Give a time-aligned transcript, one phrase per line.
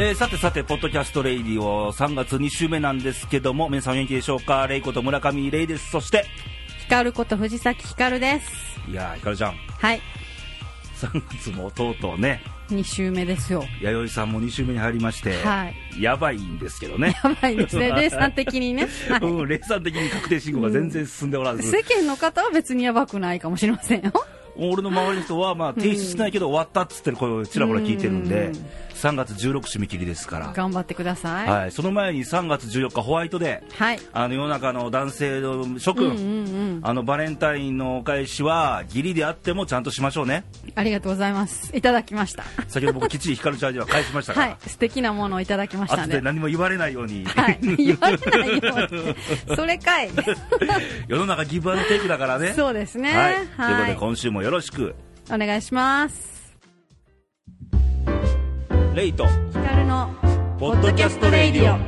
[0.00, 4.68] えー、さてさて、ポッドキャストレイディオ3月2週目なんですけども、皆さんお元気でしょうか？
[4.68, 5.90] レイこと村上レイです。
[5.90, 6.24] そして、
[6.78, 8.46] ヒカルこと藤崎ヒカルです。
[8.88, 9.54] いやー、ヒカルちゃん。
[9.56, 10.00] はい。
[11.00, 12.40] 3月もとうとうね。
[12.68, 13.64] 2週目ですよ。
[13.80, 17.16] 弥生さんも2週目に入りまして、はい、やばいんですけどね。
[17.24, 18.86] やばいですね、 霊産的にね。
[19.08, 24.12] はい、うん、霊産的に確定申告が全然進んでおらず、うん、世間の方は別にやばくないかもしれませんよ。
[24.58, 28.52] 俺の周りの人は、まあ、提出しないけど終わったっつってる声をちらほら聞いてるんで、
[28.98, 30.52] 3月16締め切りですから。
[30.52, 40.44] 頑張ってください、はい、その前に3月14日ホワイトデー、はい、あの世の中の男性の諸君、うんうんうん、あのバレンタインのお返しは義理であってもちゃんとしましょうね。
[40.74, 41.76] ありがとうございます。
[41.76, 42.42] いただきました。
[42.66, 46.20] 先ほど僕きっちり光るチャージは返しましたから、はい、素敵なものをいただきましたで。
[46.20, 49.56] 何も言われないように、はい、言われないように。
[49.56, 50.10] それかい。
[51.06, 52.52] 世の中ギブアンドテイクだからね。
[52.54, 54.94] そうですね、はい、ということで今週もよろしく。
[55.30, 56.56] お願いします。
[58.94, 59.26] レイと。
[59.26, 60.08] ヒカルの
[60.58, 61.78] ポッドキャストレイディオ。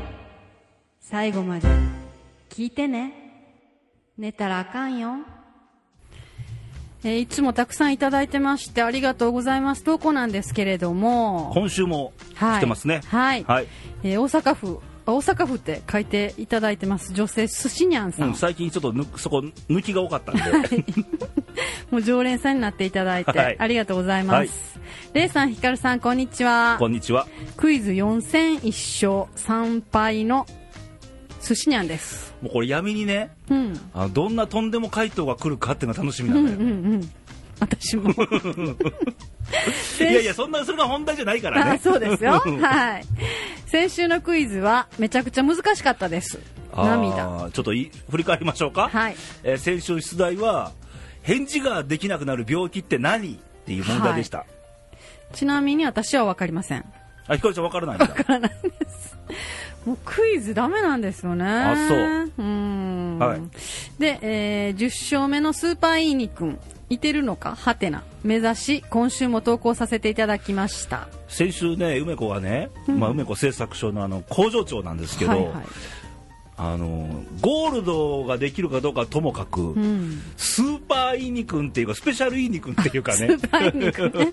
[1.00, 1.66] 最後まで
[2.50, 3.14] 聞いてね。
[4.18, 5.14] 寝たらあかんよ。
[7.02, 9.82] えー、いつもたくさんいただいてましてありがとうございます。
[9.82, 11.52] 投稿なんですけれども。
[11.54, 13.00] 今週も来てますね。
[13.06, 13.68] はい、はい、
[14.02, 17.12] えー、大阪府大阪府って書いていただいてます。
[17.14, 20.84] 女性寿司にゃんさん、うん、最近ちょっとぬそこ抜きが多かったんで、はい、
[21.90, 24.80] もう常連さんになっていただいて、はい、ありがとうございます、
[25.12, 26.76] レイさんひかるさんこんにちは。
[26.78, 27.26] こんにちは。
[27.56, 30.46] クイズ4戦1勝3敗の
[31.42, 32.34] 寿司にゃんです。
[32.42, 37.10] もうこれ闇にね、うん、あどんなとんでも回答が来るかっていうのが楽しみなんだよ、うんうんうん。
[37.60, 38.10] 私も。
[40.00, 41.80] いやいやそんなそれが本題じゃないからね。
[41.82, 42.32] そうですよ。
[42.62, 43.04] はい。
[43.66, 46.38] 先週のクイズはめちゃくちゃ難しかったです。
[46.74, 47.50] 涙。
[47.52, 49.16] ちょっとい振り返りましょうか、はい。
[49.42, 50.72] えー、先週出題は
[51.22, 53.34] 返事ができなくなる病気って何？
[53.34, 54.44] っていう問題でした、は
[55.32, 56.84] い、ちなみに私は分かりません。
[57.28, 58.06] あひかりちゃん分からないんだ。
[58.06, 59.16] 分からないです。
[59.86, 61.44] もうクイズダメなんですよね。
[61.46, 62.30] あそう。
[62.38, 63.40] うん、はい、
[63.98, 66.58] で、えー、10勝目のスーパーイーニ君
[66.88, 67.54] いてるのか？
[67.54, 68.02] はてな。
[68.24, 71.08] 目指し今週も投稿させていただきました。
[71.28, 75.54] 先週ね梅子はね、うん、まあ、梅子製作所のあの工場長なんですけど、はいはい、
[76.56, 83.18] あのゴールドができるかどうかともかく、うん、スーパーイーニ君っていうかスペシャルイーニ君っていうかね。
[83.18, 84.32] スーパーイーニ君、ね、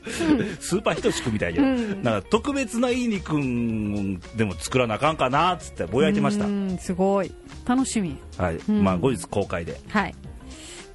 [0.59, 6.45] スーパーひとしくみたいな,、うん、なんか特別なイーニ君でも作らなあかんかなっつってぼやいてました。
[6.81, 7.31] すごい。
[7.65, 8.17] 楽しみ。
[8.37, 9.79] はい、まあ後日公開で。
[9.89, 10.15] はい。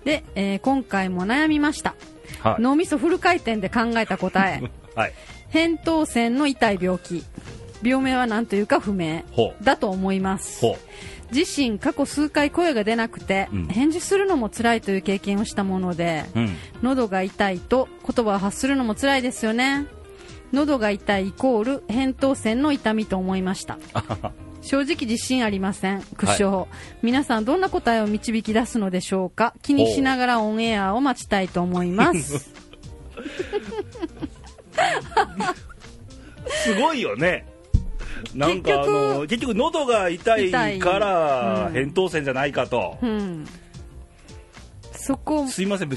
[0.05, 1.95] で、えー、今回も悩みました、
[2.41, 4.61] はい、脳みそフル回転で考えた答え、
[4.97, 5.12] はい、
[5.53, 7.22] 扁桃腺の痛い病気。
[7.84, 9.22] 病名は何というか不明。
[9.62, 10.65] だと思います
[11.32, 19.87] 自身過去数回声が出なくて、うん、返事するのも辛いという経験をしたもので、うん、喉が痛いと言葉を発するのも辛いですよね。
[20.53, 23.78] 喉が痛いイコール扁桃腺の痛みと思いました。
[24.60, 26.66] 正直自信ありません苦笑、はい、
[27.03, 29.54] 皆さんどんな答えを導き出すのでしょうか？
[29.62, 32.50] 気にしながらオンエアを待ちたいと思います。
[36.65, 37.47] すごいよね
[38.34, 43.47] なんかあの結局喉が痛いから扁桃腺じゃないかと、うん、
[45.03, 45.91] そこすいません。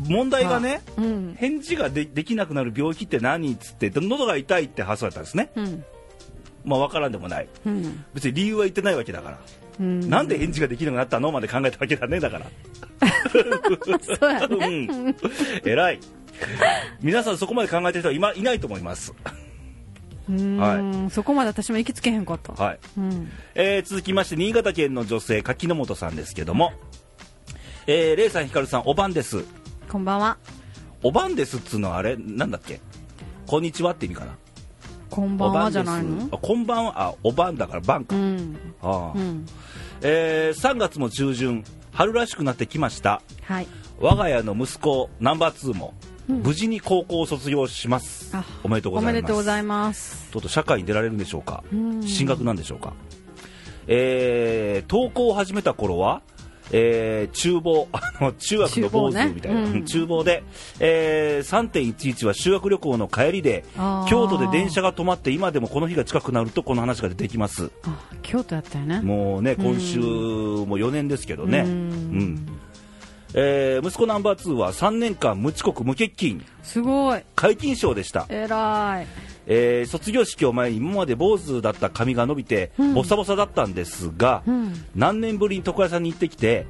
[0.00, 5.84] 問題がね、うん、返事がでできなくなる病気って何っつって喉が痛いって発想だったんですね、うん。
[6.64, 9.38] まあ分からんでもない、うん、別に理由は言ってないわけだから、
[9.80, 12.46] うん、なんで返事ができるようになったのまで考えたわけだねだから。
[14.20, 15.16] そうやね、うん、
[15.64, 16.00] 偉い。
[17.00, 19.14] 皆さんそこまで考えてる人はいないと思います
[20.58, 22.78] はい、そこまで私も行きつけへんかった、はい。
[22.98, 23.30] うん。
[23.54, 26.72] えー、続きまして新潟県の女性柿の本さんですけども、
[27.86, 29.44] えー、レイさんひかるさんおばんです。
[29.88, 30.38] こんばんは。
[31.02, 32.80] おばんですっつうのはあれなんだっけ？
[33.46, 34.36] こんにちはって意味かな？
[35.08, 36.28] こんばんはじゃないの？
[36.30, 39.46] あこんばんはあおばんだから晩か、うん、あ、うん、
[40.02, 43.66] えー、3月も中旬春らしくなってきました、はい、
[43.98, 45.94] 我が家の息子ナンバー2も
[46.28, 49.12] 無事に高校を卒業します、おめでとうございます。
[49.12, 50.30] おめでとうございます。
[50.30, 51.62] とうとう社会に出られるんでしょうか？
[52.06, 52.92] 進学なんでしょうか？
[53.86, 56.22] えー、登校を始めた頃は
[56.72, 60.44] えー、厨房、 あの中学の坊主みたいな、厨房,、ねうん、厨房で、
[60.78, 63.64] えー、3.11は修学旅行の帰りで
[64.08, 67.70] 京都で電車が止まって今でもこの日が近くなるとこの話が出てきます。
[68.22, 69.00] 京都やったよね。
[69.00, 72.46] もうね今週も4年ですけどね、うん、うん
[73.34, 76.42] えー、息子ナンバー2は3年間無遅刻無欠勤。
[76.62, 77.22] すごい。
[77.36, 78.26] 皆勤賞でした。
[78.28, 79.06] えらい。
[79.46, 86.66] えー、卒業式を前に今まで坊主だった髪が伸びて、うん、ボサボサだったんですが、うん、何年ぶりに床屋さんに行ってきて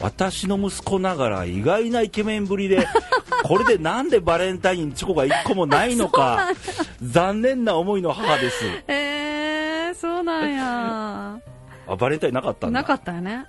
[0.00, 2.86] 私の息子ながら意外なイケメンぶりで
[3.42, 6.50] これでなんでバレンタインチョコが1個もないのか
[7.02, 11.40] 残念な思いの母です、えそうなんや。
[11.86, 12.80] あバレンタインなかったんだ。
[12.80, 13.46] なかったよね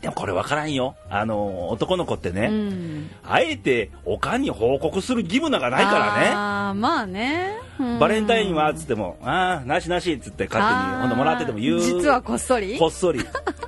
[0.00, 0.94] でもこれ分からんよ。
[1.10, 6.28] あの、男の子ってね、うん、あえておかんに報告する義務なんかないからね。
[6.34, 7.54] ああ、まあね。
[8.00, 11.80] バレンタインはっつっても、ああ、なしなしっつって勝手にほんともらってても言う。
[11.80, 12.78] 実はこっそり？
[12.78, 13.20] こっそり。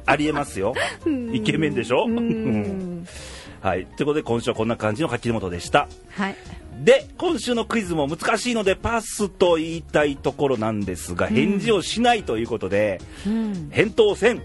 [0.06, 0.74] ありえますよ。
[1.32, 2.06] イケメンでしょ？
[3.60, 3.86] はい。
[3.96, 5.88] ということで今週はこんな感じの柿本でした。
[6.16, 6.36] はい。
[6.84, 14.42] で、今週のクイズも難しいのでパスと言いたいところなんですが、返事をしないということで、うん、返答せん。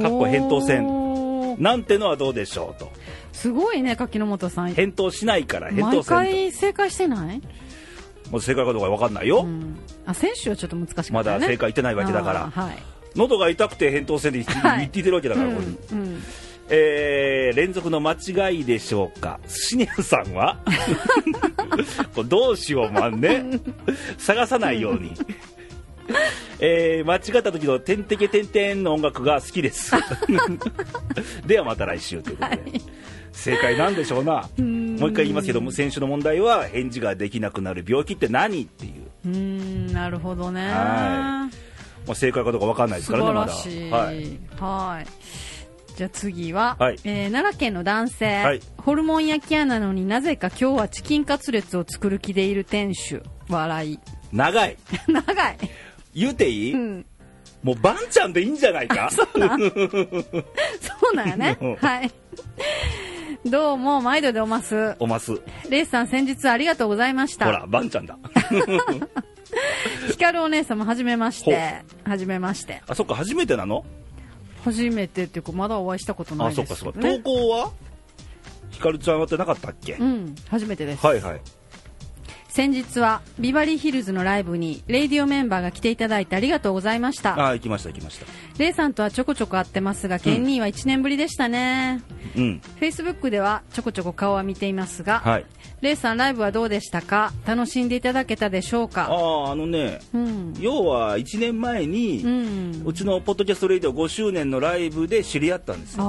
[0.00, 1.62] かっこ返答せん。
[1.62, 2.90] なんてのはどうでしょうと。
[3.32, 4.72] すごいね、柿本さん。
[4.74, 6.16] 返答しないから、返答せん。
[6.16, 7.40] 毎回正解してない？
[8.30, 9.42] もう正解かどうか分かんないよ。
[9.42, 9.76] うん、
[10.06, 12.50] あ、選手はちょっと難しかった、ね、まだ正解いってないわけだから。
[12.50, 12.78] はい。
[13.16, 15.98] 喉が痛くて返答せんで言ってるわけだから、はい、これ。
[15.98, 16.22] うんうん
[16.72, 20.56] えー、連続の間違いでしょうかシニアさんは？
[22.28, 23.42] どうしようもあんね
[24.18, 25.12] 探さないように
[26.62, 29.92] えー、間違った時の「てんてけてんてん」の音楽が好きです。
[31.46, 32.82] ではまた来週ということで、はい、
[33.32, 34.32] 正解なんでしょうな。
[34.32, 38.92] もう一回言いますけども選手の問題は返事ができなくなる病気って何っていう。
[39.26, 40.60] うんなるほどね。
[40.60, 41.48] はい、ま
[42.10, 43.52] あ、正解かどうか分かんないですからねまだ。
[43.52, 44.38] はい。
[44.58, 45.06] はい。
[45.96, 53.22] じゃあ次は、はい、えー、奈良県の男性、はい、ホルモン焼き屋なのになぜか今日はチキンカツレツを作る気でいる店主。
[53.48, 53.98] 笑い。
[54.32, 54.76] 長い。
[55.08, 55.56] 長い
[56.14, 57.06] 言うていい、うん、
[57.62, 59.10] もうバンちゃんでいいんじゃないか？
[59.10, 61.28] そうなん。
[61.28, 61.58] やね。
[61.80, 62.10] はい。
[63.48, 64.96] どうも毎度でおます。
[64.98, 65.40] おます。
[65.68, 67.46] レイさん先日ありがとうございました。
[67.46, 68.18] ほらバンちゃんだ。
[70.08, 71.82] ヒカルお姉さんもはじめまして。
[72.04, 72.82] はじめまして。
[72.86, 73.84] あそっか初めてなの？
[74.64, 77.08] 初めてっていうかまだお会いしたことないです、ね、あそっかそっか。
[77.08, 77.72] 投稿は？
[78.70, 79.94] ひかるちゃんはってなかったっけ？
[79.94, 81.06] うん初めてです。
[81.06, 81.40] はいはい
[82.50, 87.40] 先日はビバリーヒルズのライブにレイディオメンバーが来ていただいてありがとうございました。
[87.40, 88.26] あ行きました行きました。
[88.58, 92.02] レイさんとはちょこちょこ会ってますが、ケンニーは1年ぶりでしたね。
[92.36, 92.60] うん。
[92.60, 95.46] フェイスブックではちょこちょこ顔は見ていますが、はい、
[95.80, 97.32] レイさんライブはどうでしたか？
[97.46, 99.06] 楽しんでいただけたでしょうか？
[99.08, 106.02] あああのね、うん、要は1年前に、うん、うちのポッドキャストレイディオ5周年のライブで知り合ったんですよ。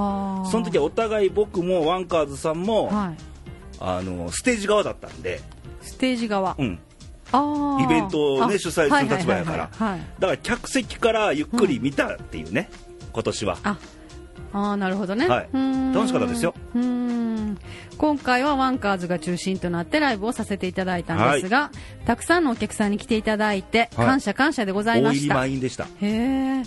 [0.49, 3.17] その時はお互い僕もワンカーズさんも、はい、
[3.79, 5.39] あのステージ側だったんで
[5.81, 6.55] ステージ側。
[6.57, 6.79] うん。
[7.33, 12.69] イベントを、ね、主催する立場やから、だから客席からゆっくり見たっていうね、
[12.99, 13.57] うん、今年は。
[13.63, 13.77] あ
[14.53, 15.49] あなるほどね、はい、
[15.93, 16.53] 楽しかったですよ。
[17.97, 21.71] 今回はワンカーズが中心となってライブをさせていただいたんですが、は
[22.03, 25.85] い、たくさんのお客さんに来ていただいて感謝感謝でございました、はい、でした。
[26.01, 26.63] へえ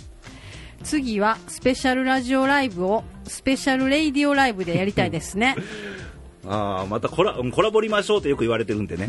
[0.83, 5.55] 次はスペシャルラジオライブをスペシャルレイディオライブでやりたいですね
[6.47, 9.07] ああまたコラコラボりましょうとよく言われてるんでね。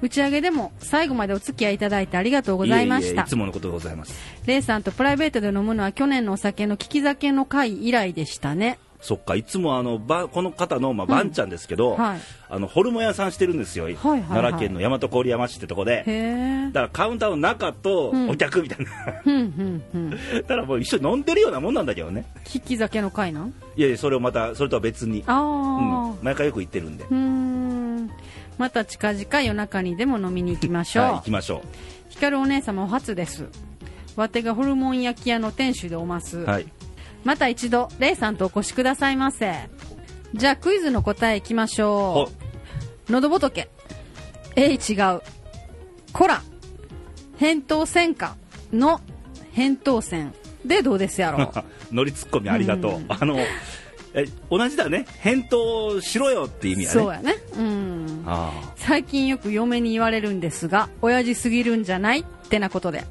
[0.00, 3.22] 打ち上げでも最後までお付き合いいただいてありがとうございました。
[3.22, 4.14] いつものことでございます。
[4.46, 16.04] レイさんとプライベートで飲むのは去年のお酒の利き酒の会以来でしたねそっかいつもあのばこの方の、まあ、ばんちゃんですけど、うんはい、あのホルモン屋さんしてるんですよ、はいはいはい、奈良県の大和郡山市ってとこで。
[16.72, 18.92] だからカウンターの中とお客みたいな、
[19.26, 20.10] うん、
[20.42, 22.24] だからもう一緒に飲んでるようなもんなんだけどね。
[22.54, 23.52] 利き酒の会なん？
[23.76, 25.24] いやいやそれをまたそれとは別に。
[25.26, 27.04] あ、うん、毎回よく行ってるんで。
[28.58, 31.60] また近々夜中にでも飲みに行きましょう、はい、行きましょう。
[32.10, 33.46] 光お姉様お初です。
[34.14, 36.66] わてがホルモン焼き屋の店主でおます、はい、
[37.24, 39.68] また一度レイさんとお越しくださいませ。
[40.34, 42.30] じゃあクイズの答えいきましょ
[43.08, 43.12] う。
[43.12, 43.68] 喉仏。
[44.56, 45.22] えい違う。
[46.12, 46.42] コラ。
[47.38, 48.36] 扁桃腺か
[48.72, 49.00] の
[49.54, 50.32] 扁桃腺。
[50.64, 51.52] でどうですやろ。
[51.92, 53.36] 乗りツッコミありがとう、うん、あの
[54.14, 55.06] え同じだね。
[55.20, 56.92] 返答しろよって意味やね。
[56.92, 57.34] そうやね。
[57.56, 58.24] うん。
[58.76, 63.04] 最近よく嫁に言われるんですが親父すぎるんじゃないってなことで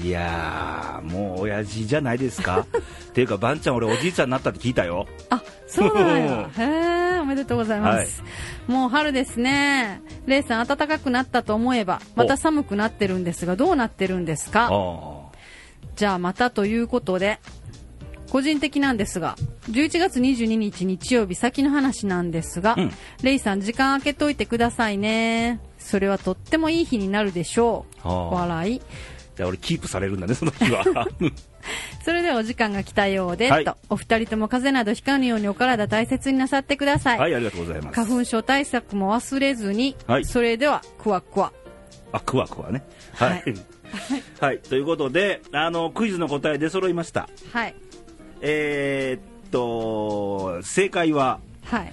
[0.00, 2.66] いやーもう親父じゃないですか？
[3.10, 5.06] っていうかばんちゃん俺おじいちゃんになったって聞いたよ。
[5.30, 6.50] あそうなんや。
[6.58, 8.26] へえおめでとうございます、は
[8.68, 10.00] い、もう春ですね。
[10.26, 14.70] レイさん暖かくなったと思えばまた寒くなってるんですがどうなってるんですか？
[15.96, 17.38] じゃあまたということで
[18.30, 19.36] 個人的なんですが
[19.70, 25.60] 11月22日日曜日先の話なんですが、うん、レイさん時間空けといてくださいね。
[25.78, 28.08] それはとってもいい日になるでしょう。
[28.08, 28.82] 笑い
[29.36, 30.84] じゃあ俺キープされるんだねその日は。
[32.04, 37.18] それではお時間が来たようで、はい、とお二人とも風邪などひかぬようにお体大切になさってください。
[37.18, 37.94] はいありがとうございます。
[37.94, 41.52] 花粉症対策も忘れずに、はい、それではクワクワ。
[42.12, 42.82] あクワクワね。
[43.14, 43.44] はい、はい、
[44.40, 47.28] はい、ということであのクイズの答え出揃いました。
[47.52, 47.74] はい。
[48.40, 51.92] えー、っと正解は、はい、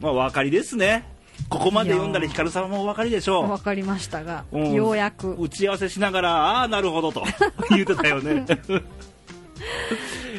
[0.00, 1.04] まあ、お分かりですね
[1.48, 3.48] ここまで読んだらヒカルさんもお分かりでしょう。
[3.48, 5.34] 分かりましたが、うん、ようやく。
[5.38, 6.30] 打ち合わせしながら
[6.60, 7.24] ああなるほどと。
[7.70, 8.44] 言ってたよね。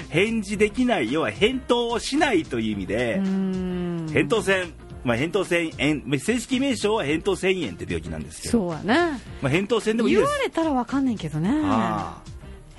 [0.10, 8.52] 返事できない要は返答をしないという意味で扁桃腺まあ、扁桃腺炎正式名称は扁桃腺炎って病気なんですけど。
[8.52, 10.28] そうやね、まあ、扁桃腺でもいいです。
[10.28, 11.50] 言われたら分かんないけどね。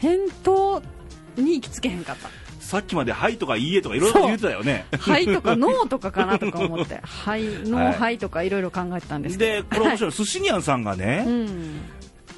[0.03, 0.83] 扁桃
[1.37, 2.29] に行きつけへんかった
[2.71, 9.69] さっきまで「はい」とか「いいえ」とかいろいろ言ってたよね「はい」とか「ノー」とかかなとか思って「はい」「ノー」「はい」とかいろいろ考えてたんですけど。
[9.69, 10.13] でこれ面白い。
[10.13, 11.81] 寿司にゃんさんがね、うん、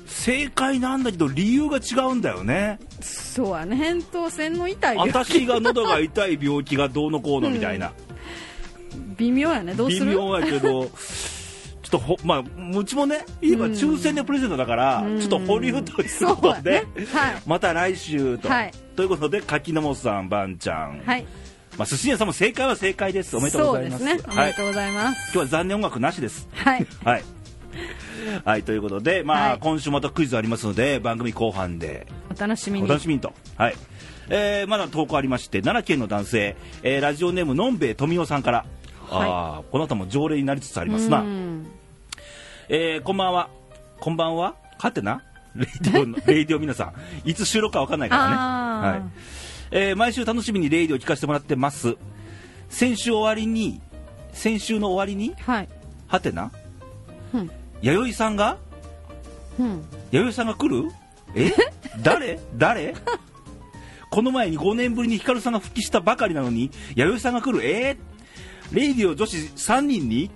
[0.07, 2.81] 正解なんだけど理由が違うんだよね。
[3.03, 3.77] そうやね。
[3.77, 5.13] 扁桃腺の痛い病気。
[5.37, 7.93] 私が喉が痛い病気がどうのこうのみたいな、
[8.95, 9.75] うん、微妙やね。
[9.75, 10.13] どうする？
[10.13, 10.87] 微妙やけど
[11.83, 17.07] ちょっとほまあうちもね言えば抽選でプレゼントだから、うん、ちょっと保留ということで、ね。
[17.13, 21.27] はい、また来週と、はい、ということで柿の本さんばんちゃんはい
[21.79, 23.35] まあ、寿司屋さんも正解は正解です。
[23.35, 24.05] おめでとうございます。
[24.05, 25.33] ね、おめでとうございます。
[25.33, 26.47] 今日は残念音楽なしです。
[26.53, 26.87] はい。
[27.03, 27.25] はい。
[28.45, 32.07] はい、ということで、まあ、はい、今週またクイズありますので、番組後半で。
[32.31, 32.87] お楽しみに。
[32.87, 33.33] お楽しみにと。
[33.57, 33.75] はい。
[34.29, 38.67] えー、まだ投稿ありまして、奈良県の男性、えー、ラジオネームのんべえ富夫さんから、
[39.09, 41.25] はい、あこの方も常連になりつつありますな。
[42.69, 43.49] えー、こんばんは。
[43.99, 45.23] こんばんははてな
[45.55, 47.29] レイディオ、 レイディオ皆さん。
[47.29, 48.37] いつ収録かわかんないからね。
[48.37, 49.03] はい。
[49.71, 51.97] えー、毎週楽しみにレイディオ聞かせてもらってます。
[52.69, 53.81] 先週終わりに、
[54.33, 55.69] 先週の終わりに、はい。
[56.09, 56.53] はてな、
[57.33, 58.59] うん、弥生さんが、
[59.59, 60.91] うん、弥生さんが来る？
[61.35, 61.53] え？
[62.03, 62.39] 誰？
[62.57, 62.95] 誰？
[64.11, 67.65] この前に5年ぶりにヒカルさんが復帰したばかりなのに弥生さんが来る？
[67.67, 67.97] えー、
[68.73, 70.31] レイディオ女子3人に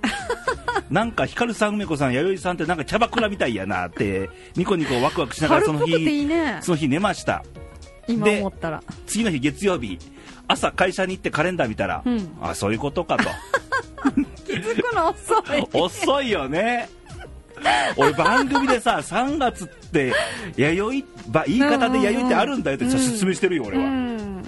[0.90, 7.42] なんかヒカルさん梅子さん弥生さんってなんかキャバクラみたいやなってニコニコワクワクしながらその日いい、ね、その日寝ました。
[8.08, 8.82] 今思ったら。
[9.06, 9.98] 次の日月曜日
[10.46, 13.24] 朝会社に行ってカレンダー見たら、うん、あそういうことかと。
[14.46, 15.68] 気づくの遅い。
[15.72, 16.88] 遅いよね。
[17.96, 20.12] 俺番組でさ3月って
[20.56, 24.42] 弥生言い方で弥生ってあるんだよって説明してるよ、俺は、うん、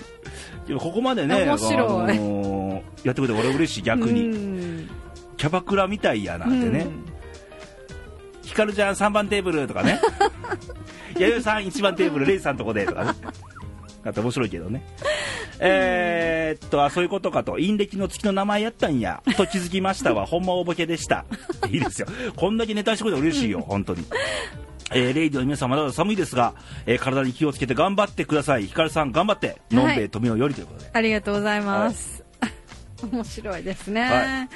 [0.77, 4.35] ここまでね、あのー、やってくれて俺嬉しい逆に、う
[4.83, 4.91] ん、
[5.37, 6.87] キャバクラみたいやなってね、
[8.43, 10.01] ひかるちゃん3番テーブルとかね。
[11.19, 13.13] 弥生さん1番テーブルレイさんとこでとかね。
[14.05, 14.83] だって面白いけどね。
[15.61, 17.53] えー、っとあそういうことかと。
[17.53, 19.23] 陰暦の月の名前やったんや。
[19.37, 20.25] と気づきましたわ。
[20.27, 21.25] ほんまおぼけでした。
[21.69, 22.09] いいですよ。
[22.37, 24.05] こんだけネタしてくれて嬉しいよ本当に
[24.93, 26.55] えー、レイディの皆さんまだまだ寒いですが、
[26.87, 32.53] えー、体に気をつけて頑張ってくださいひかるさん頑張ってのんべえ富美よりということでありがとうございます、はい、
[33.13, 34.49] 面白いですね、はい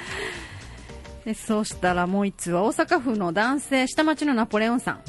[1.25, 5.01] でそうしたらもう一つは大阪府の男性下町のナポレオンさん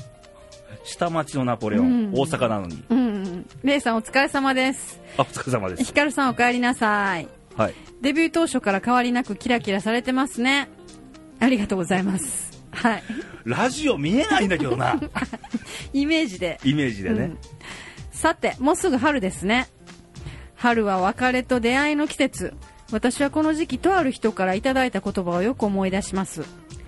[0.85, 2.85] 下町のナポレオン、うん、大阪なのに。
[2.91, 3.47] うん。
[3.63, 5.01] レイさんお疲れ様です。
[5.17, 5.85] あ、お疲れ様です。
[5.85, 7.27] ヒカルさんお帰りなさい。
[7.57, 7.75] はい。
[8.03, 10.69] デビュー当初から変わりなくキラキラされてますね。
[11.41, 12.54] ありがとうございます。
[12.75, 13.03] はい。
[13.45, 15.01] ラジオ見えないんだけどな。
[15.93, 16.61] イメージで。
[16.65, 17.39] イメージでね、うん、
[18.11, 19.69] さて、もうすぐ春ですね。
[20.55, 22.55] 春は別れと出会いの季節。
[22.93, 26.43] 私はこの時期とある人からいただいた言葉をよく思い出します。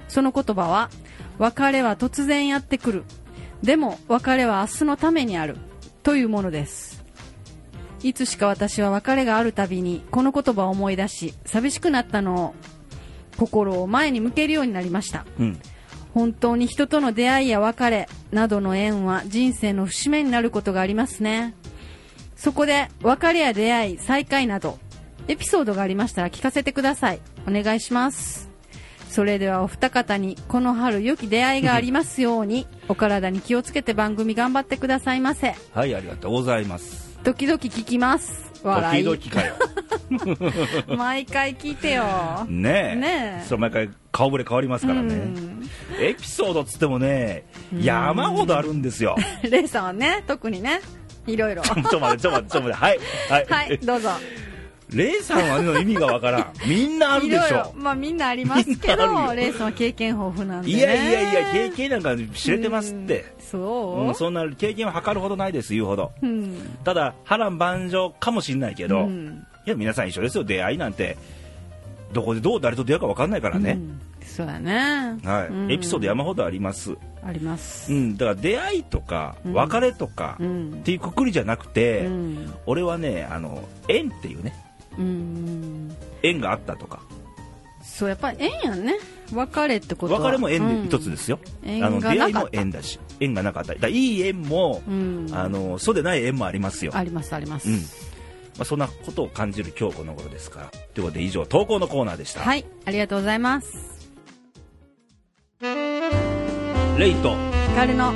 [0.09, 0.91] その言葉は、
[1.39, 3.05] 別れは突然やってくる。
[3.63, 5.57] でも別れは明日のためにある
[6.03, 7.05] というものです
[8.03, 12.55] いつしか私は別れがあるたびにこの言葉を思い出し寂しくなったのを
[13.37, 15.59] 心を前に向けるようになりました、うん、
[16.17, 21.55] 本当に人との出会いや別れなどの縁は人生の節目になることがありますね。
[22.37, 24.79] そこで別れや出会い再会など
[25.29, 27.21] エピソードがありましたら聞かせてください。
[27.47, 28.49] お願いします。
[29.11, 35.55] それではお二方にこの春良き出会いがありますように お体に気をつけて番組頑張ってくださいませ。
[35.75, 37.19] はいありがとうございます。
[37.25, 39.05] 時々聞きます笑い。
[39.05, 39.55] 時々かよ。
[40.97, 42.05] 毎回聞いてよ。
[42.49, 42.97] ねえ。
[42.97, 43.45] ねえ。
[43.47, 45.33] それ毎回顔ぶれ変わりますからね、
[46.01, 47.47] エピソードっつってもね
[47.79, 49.17] 山ほどあるんですよ。
[49.43, 50.81] レイさんはね特にね
[51.27, 51.63] いろいろ。
[51.65, 52.73] ちょっと待ってちょっと待ってちょっと待って。
[52.73, 52.99] はい。
[53.29, 54.11] はい、はい、どうぞ
[54.97, 56.53] レイさんはの意味がわからん。
[56.67, 57.73] みんなあるでしょ。
[57.77, 63.27] まあみんなありますけど、レイさんは経験豊富なんで、ね、いやいやいや、経験なんか知れてますって。
[63.39, 66.13] そう、うん、そんな経験は測るほどないです、言うほど。
[66.23, 71.17] うん、ただ、波乱万丈かもしれないけど、うん、いや、皆さん一緒ですよ、出会いなんて。
[72.13, 73.79] どこでどう誰と出会うか分かんないからね。
[74.23, 75.19] そうやね。
[75.25, 76.97] はい、エピソード山ほどあります。
[77.23, 77.93] あります。
[77.93, 82.09] うん、だから出会いとか別れとかっていうくくりじゃなくて、
[82.65, 84.55] 俺はね、あの縁っていうね。
[84.99, 87.01] 縁があったとか。
[87.83, 88.99] そうやっぱり縁やんね。
[89.33, 90.21] 別れってことは。
[90.21, 92.99] 別れも縁で一つですよ、うん、あの出会いも縁だし。
[93.21, 93.75] 縁がなかった。
[93.75, 96.93] だいい縁も、うん、あのそうでない縁もありますよ。
[96.95, 97.81] ありますあります、うん、ま
[98.61, 100.67] あ、そんなことを感じる今日この頃ですから。
[100.95, 102.41] ということで以上投稿のコーナーでした。
[102.41, 102.65] はい。
[102.85, 103.69] ありがとうございます。
[106.99, 107.35] レイと
[107.71, 108.13] 光の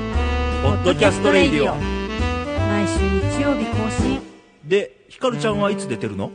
[0.63, 1.75] ポッドキャストレイディオ。
[1.75, 2.99] 毎週
[3.37, 4.21] 日曜日更新。
[4.65, 6.31] でひかるちゃんはいつ出てるの？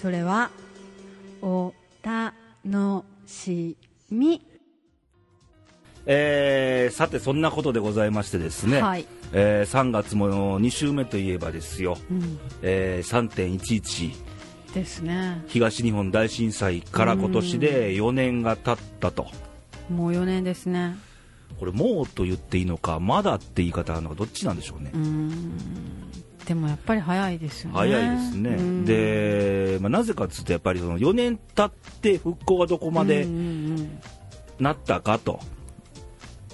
[0.00, 0.50] それは
[1.42, 2.32] おた
[2.64, 3.76] のし
[4.10, 4.40] み。
[6.06, 9.06] えー、さてそんなことでございましてですね、はい。
[9.32, 15.44] えー、3月も2週目といえばですよ、うん、えー、3.11ですね。
[15.48, 19.26] 東日本大震災から今年で4年が経ったと、
[19.90, 20.96] もう4年ですね。
[21.58, 24.92] これもうと言っていいのかまだって言い方なのかどっちなんでしょうね
[26.46, 27.76] でもやっぱり早いですよね。
[27.76, 28.84] 早いですね。
[28.84, 33.26] で、まあ、なぜかっつうとやっぱりその4年経って復興がどこまで
[34.58, 35.40] なったかと。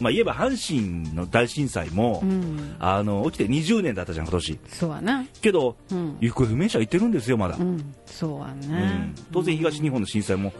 [0.00, 4.58] まあ、言えば阪神の大震災も、うん、あの起きて20年だったじゃん、今年。
[4.68, 10.52] そうやねけど、うん、行方不明者いてるんですよ、まだ、うん、そうやね、当然、東日本の震災も、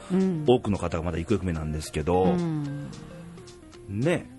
[0.47, 2.35] 多くの方がまだ行方不明なんですけど、
[3.89, 4.31] ね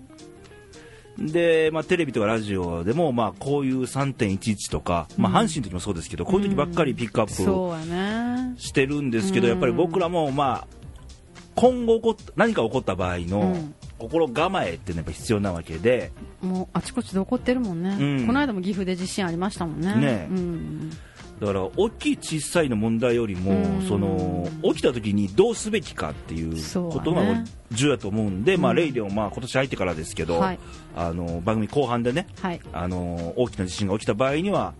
[1.18, 7.26] で、まあ、テレビとかラジオでも、まあ、こういう3.11とか、まあ、阪神の時もそうですけど、こういう時ばっかりピックアッ
[8.56, 10.66] プしてるんですけど、やっぱり僕らも、まあ、
[11.56, 13.56] 今後起こ何か起こった場合の、
[13.98, 19.94] 心構えっていうのが必要なわけでもうあちこちで起こってるもんね、うん、この間も岐阜で地震ありましたもんね。
[19.96, 20.90] ね、うん、
[21.40, 26.52] だから大きい小さいの問題よりも、うん、その起きた時にどうすべきかっていう
[26.90, 27.22] ことが
[27.70, 30.58] 重要だと思うんで、ね、まあ、レイディオまあ今年入ってからですけど、はい、
[30.96, 34.74] あの番組後半でね、はい、あの大きな地震が起きた場合には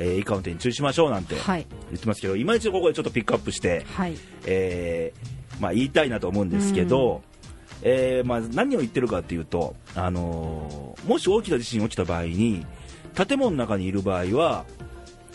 [0.00, 1.64] えー、以下の点に注意しましょうなんて言
[1.96, 7.22] ってますけど、はい、今一度ここでちょっとピックアップして、はい、えー、まあ、言いたいなと思うんですけど、
[7.82, 12.64] えー、まあ、何を言ってるかというと、あのー、もし大きな地震が起きた場合に
[13.14, 14.64] 建物の中にいる場合は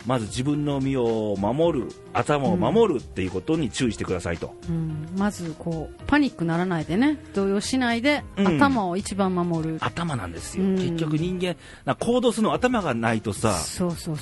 [0.06, 7.18] まず自分の身を守る頭を守るっていうことに注意してくださいと、うん、まずこうパニックならないでね。
[7.34, 9.78] 動揺しないで、うん、頭を一番守る。
[9.80, 13.56] 頭なんですよ、うん、結局人間な行動するの頭がないとさ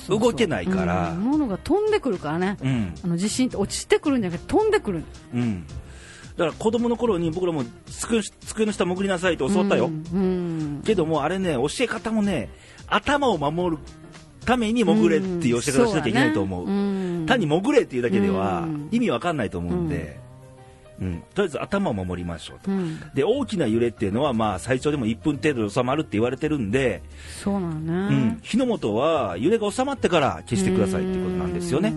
[0.08, 2.56] 動けないから、物が飛んでくるからね、
[3.04, 5.66] あの地震って落ちてくるんじゃなくて飛んでくる、うん。
[6.36, 8.22] だから子供の頃に僕らも机
[8.66, 9.90] の下潜りなさいと教わったよ、
[10.84, 12.48] けどもあれね教え方もね
[12.86, 13.82] 頭を守る
[14.44, 16.66] ために潜れっていう教え方しなきゃいけないと思う。
[16.66, 20.18] うんうね、単に潜れっていうだけでは意味わかんないと思うんで、
[21.00, 22.70] うん、とりあえず頭を守りましょうと、
[23.14, 27.02] で大きな揺れっていうのはまあ最長でも1分程度で収まるって言われてるんで
[27.42, 31.94] そうなのね、うん、火の元は揺れが収まってから消してくださいっていうことなんですよね。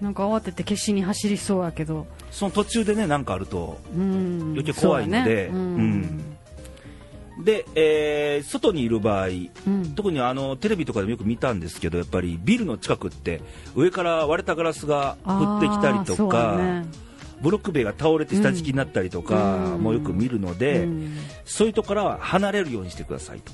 [0.00, 2.06] なんか慌てて消しに走りそうやけど。
[2.30, 6.27] その途中でね何かあると余計怖いので、うん、
[7.38, 13.40] で、えー、外にいる場合、うん、特にあのテレビとかでもよく見たんですけどやっぱりビルの近くって
[13.74, 16.84] 上から割れたガラスが降ってきたりとか、ね、
[17.40, 23.52] ブロック塀が倒れて下敷きになったりとかもよく見るので、うん、そういうところからは離れるようにしてくださいと。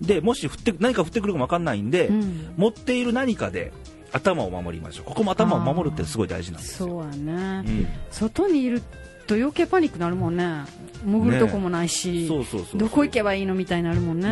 [0.00, 2.10] でもし降って何か降ってくるかも分かんないんで、
[2.56, 3.72] 持っている何かで
[4.12, 5.06] 頭を守りましょう。
[5.06, 8.82] ここも頭を守るってすごい大事なんですそうやね、うん、外にいる
[9.26, 10.64] と余計パニックなるもんね
[11.04, 14.28] 潜るとこもないし、そうそうそうどこ行けばいいのみたいになるもんね、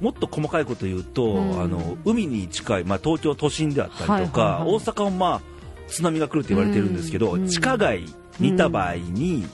[0.00, 0.04] うん。
[0.04, 5.40] もっと細かいこと言うと、うん、あの海に近い、まあ、東京都心であったりとか、はいはいはい、大阪も、まあ、
[5.88, 8.04] 津波が来ると言われてるんですけど、うん、地下街
[8.38, 9.44] にいた場合に、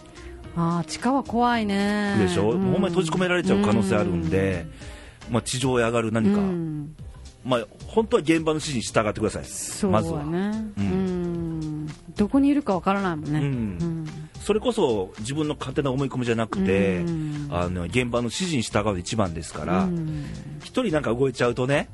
[0.56, 2.16] うん、あ地下は怖いね。
[2.18, 4.66] でしょ、うん、ほんまに閉じ込められちゃう可能性あるんで、
[5.30, 6.40] まあ、地上へ上がる何か、
[7.44, 10.72] まあ、本当は現場の指示に従ってください、そうね、まずは、うん、
[12.16, 14.06] どこにいるかわからないもんね、うん、
[14.40, 17.04] それこそ自分の勝手な思い込みじゃなくて、
[17.50, 19.88] あの現場の指示に従う一番ですから
[20.62, 21.88] 一、人なんか動いちゃうとね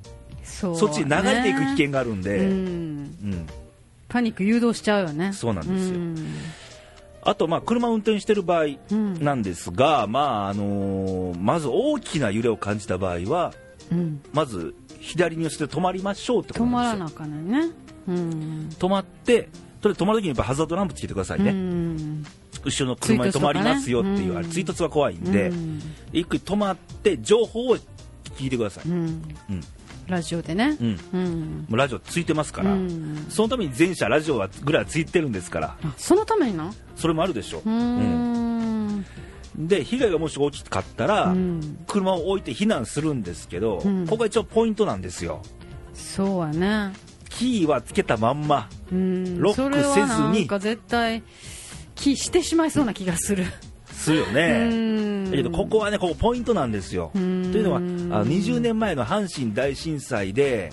[0.45, 3.47] そっちに流れていく危険があるんで、うん。
[4.09, 5.33] パニック誘導しちゃうよね。
[5.33, 6.01] そうなんですよ、
[7.23, 8.65] あと、まあ、車を運転している場合
[9.21, 13.55] なんですが、うん、まああのー、まず大きな揺れを感じた場合は、
[13.93, 16.67] うん、まず左に寄せて止まりましょうってことですよ。
[16.67, 17.71] 止まらなかね、
[18.09, 19.49] うん、止まって
[19.83, 22.25] それ止まるときにやっぱハザードランプつけてくださいね、うん、
[22.65, 25.81] 後ろの車に止まりますよっていう、ね、あれ追突は怖いんで、うん、
[26.13, 27.77] 一回止まって情報を
[28.37, 29.23] 聞いてください、うん。
[30.07, 30.85] ラジオでね、う
[31.17, 31.67] ん。
[31.71, 35.77] ラジオついてますから、うん、そのために全社ラジオはぐらいついてるんですから。
[35.97, 37.63] そのためになそれもあるでしょ。
[37.65, 39.05] う、うん。
[39.57, 45.43] で被害がもし大きかったら、うん、車を置いて避難するんですけど、うん、ここが一応ポイントなんですよ。
[45.95, 46.93] そうはね。
[47.29, 50.47] キーはつけたまんま、うん、ロックせずに。
[50.47, 51.23] か絶対
[51.95, 53.45] キーしてしまいそうな気がする。
[53.93, 55.31] するよね。
[55.31, 57.11] だけどここはねここポイントなんですよ。
[57.13, 60.73] というのはあの20年前の阪神大震災で、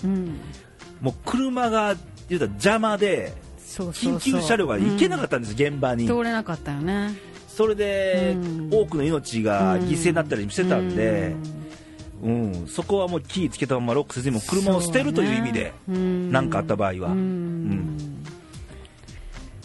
[1.00, 1.94] もう車が
[2.28, 3.34] 言うた邪魔で
[3.76, 6.06] 緊急車両が行けなかったんです、現場に。
[6.06, 7.14] 通れなかったよね。
[7.48, 8.36] それで
[8.70, 11.34] 多くの命が犠牲になったりしてたんで、
[12.22, 17.10] うん、そこはもうキーつけたままロックせずにも車を捨てるという意味で何、かあった場合は。
[17.10, 17.97] うん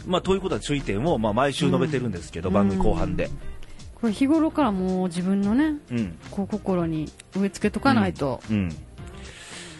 [0.05, 3.29] まあ、ということは注意点をまあ毎週述べてるんですけど、番組後半で。
[4.03, 8.71] これ日頃からもう自分のね、うん、こう心に植え付けとかないと、うん、うん、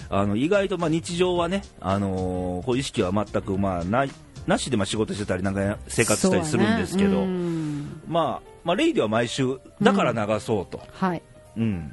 [0.10, 4.12] あの意外とまあ日常はね、あのー、こう意識は全くまあない
[4.48, 11.22] なしでまあ仕事してたりなんか生活したりするんですけど、ね、まあ、まあ、レイでは毎週だから流そうと、はい。
[11.58, 11.92] うん。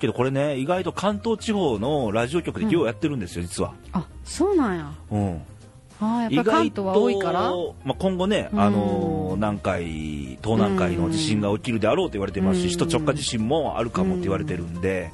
[0.00, 3.74] けどこれね意外と関東地方のラジオ局でようやってるんですよ、実は。
[3.92, 4.92] あそうなんや。
[5.12, 5.42] うん
[6.00, 7.50] あやっぱ関東は多いから？
[7.84, 9.84] まあ、今後ね、あのー、南海、
[10.42, 15.10] 東南海の地震が起きるであろうと言われてますし、首都直下地震もあるかもって言われてるんで、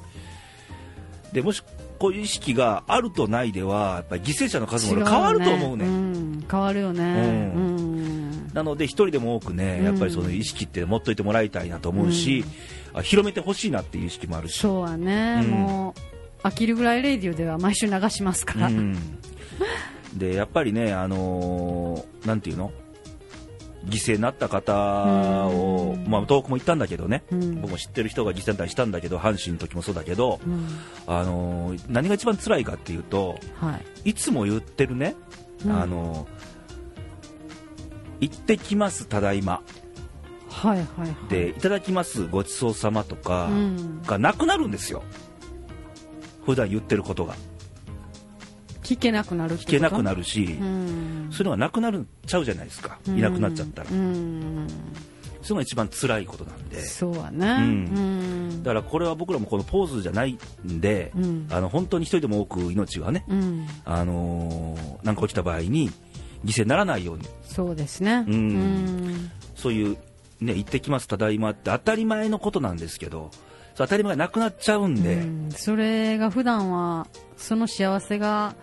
[1.33, 1.62] でもし
[1.99, 12.44] こういう意識があるとないでは、やっぱり犠牲者の数も変わると思うね、ねうん、変わるよね、うん、なので、一人でも多くね、やっぱりその意識って持っといてもらいたいなと思うし、
[12.94, 14.59] うん、広めてほしいなっていう意識もあるし。
[14.59, 15.94] そうはね、も
[16.44, 18.70] う飽きるぐらいレディオでは毎週流しますから。
[20.16, 22.72] でやっぱりね、あのー、なんていうの？
[23.85, 24.74] 犠牲になった方
[25.46, 30.40] を、まあ、遠くも行ったんだけどね、僕も知ってる人が犠牲になったりしたんだけど阪神の時もそうだけど、
[31.07, 35.14] あのー、何が一番辛いかっていうと、はい、いつも言ってるね、
[35.68, 36.29] あのー、
[38.22, 39.62] 行ってきますただいま。
[40.48, 43.50] はいはいはい、でいただきますごちそうさまとか
[44.05, 45.05] がなくなるんですよ、
[46.44, 47.37] 普段言ってることが。
[48.87, 54.68] 聞けなくなる聞けなくなるし、うん、そういうのがなくなっちゃうじゃないですか、いなくなっちゃったら、うん、
[55.42, 56.85] それが一番辛いことなんで。
[56.85, 61.12] そうはね、うん、だからこれは僕らもこのポーズじゃないんで、
[61.51, 63.25] あの本当に一人でも多く命がね、
[63.85, 65.90] あのー、なんか起きた場合に
[66.44, 67.25] 犠牲にならないように。
[67.42, 68.25] そうですね、
[69.57, 69.96] そういう
[70.40, 73.31] ね行ってきますただいまって当たり前のことなんですけど
[73.77, 78.55] 当たり前がなくなっちゃうんで、うん、それが普段はその幸せが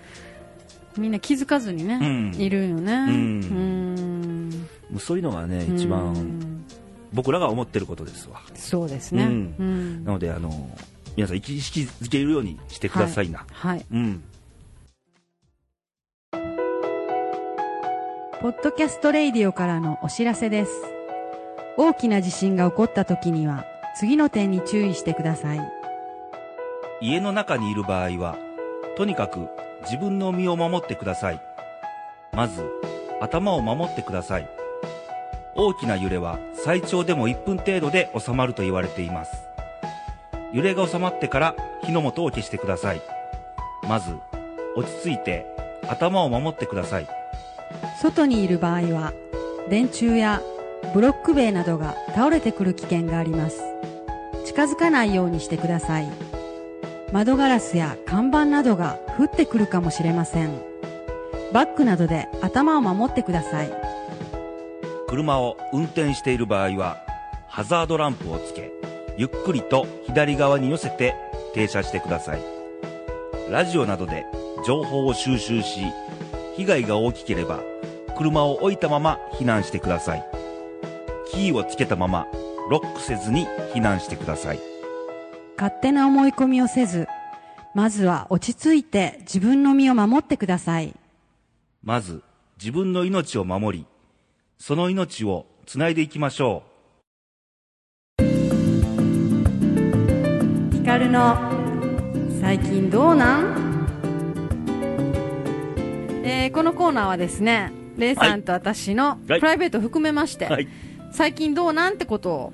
[0.98, 6.66] みんな気づかずにね、うん、いるよね、うん、うそういうのがね一番
[7.14, 8.42] 僕らが思ってることですわ。
[8.56, 10.70] そうですね、なのであの
[11.16, 13.46] 皆さん意識づけるようにしてくださいな。
[13.52, 14.24] はい、はい、うん。
[18.42, 20.72] ポッドキャストレイディオからのお知らせです。
[21.78, 25.62] 大きな地震が起こった時には次の点に注意してください。
[27.00, 28.38] 家の中にいる場合は
[28.96, 29.48] とにかく
[29.82, 31.42] 自分の身を守ってください。
[32.32, 32.64] まず
[33.22, 34.50] 頭を守ってください。
[35.56, 39.32] 大きな揺れは最長でも1分程度で収まると言われています。
[40.52, 43.02] 揺れが収まってから火の元を消してください。
[43.88, 44.16] まず
[44.76, 45.46] 落ち着いて
[45.88, 47.08] 頭を守ってください。
[48.02, 49.14] 外にいる場合は
[49.70, 50.42] 電柱や
[50.94, 53.62] ブロック塀などが倒れてくる危険があります。
[54.46, 56.33] 近づかないようにしてください。
[57.14, 60.50] 窓ガラスや看板などが降ってくるかもしれません。
[61.54, 63.72] バッグなどで頭を守ってください。
[65.08, 66.98] 車を運転している場合は
[67.48, 68.72] ハザードランプをつけ
[69.16, 71.14] ゆっくりと左側に寄せて
[71.54, 72.42] 停車してください。
[73.48, 74.26] ラジオなどで
[74.66, 75.82] 情報を収集し
[76.58, 77.60] 被害が大きければ
[78.18, 80.26] 車を置いたまま避難してください。
[81.32, 82.26] キーをつけたまま
[82.72, 83.46] ロックせずに
[83.76, 84.73] 避難してください。
[85.58, 87.08] 勝手な思い込みをせず
[87.76, 90.96] まずは落ち着いて自分の身を守ってください。
[91.84, 92.22] まず
[92.60, 93.86] 自分の命を守り
[94.58, 96.64] その命をつないでいきましょ
[98.20, 98.24] う。
[100.74, 101.38] ヒカルの
[102.42, 103.88] 最近どうなん、
[106.24, 110.54] えー、このコーナーはですねレイさんと私のプライベートを含めまして、はい。
[110.54, 110.68] はい
[111.16, 112.00] 最近どうなん？
[112.00, 112.54] てことを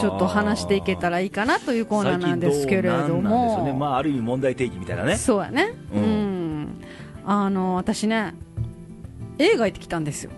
[0.00, 5.16] ちょっと話していけたらいいかなというコーナーなんですけれども、ね、まあ、ある意味問題提起みたいなね。
[5.16, 6.84] そうやね、うん、うん、
[7.24, 8.34] あの私ね
[9.38, 10.30] 映画行ってきたんですよ。